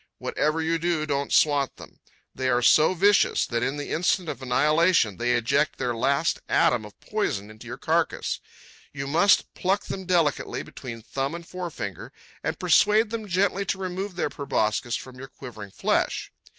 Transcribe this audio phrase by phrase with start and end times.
[0.17, 1.99] Whatever you do, don't swat them.
[2.33, 6.85] They are so vicious that in the instant of annihilation they eject their last atom
[6.85, 8.39] of poison into your carcass.
[8.91, 12.11] You must pluck them delicately, between thumb and forefinger,
[12.43, 16.31] and persuade them gently to remove their proboscides from your quivering flesh.